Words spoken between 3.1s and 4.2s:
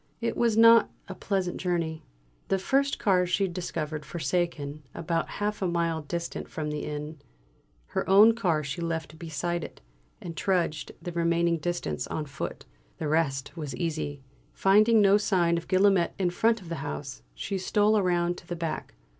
she discovered